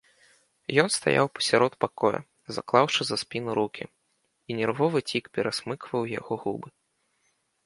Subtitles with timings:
[0.83, 2.19] Ён стаяў пасярод пакоя,
[2.57, 3.85] заклаўшы за спіну рукі,
[4.49, 6.69] і нервовы цік перасмыкваў яго губы.